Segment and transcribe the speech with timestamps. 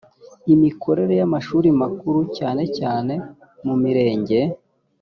[0.53, 3.13] imikorere y amashuri makuru cyane cyane
[3.65, 4.39] mu mirenge